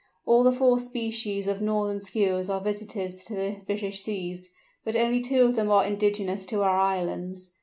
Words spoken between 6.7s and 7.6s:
islands.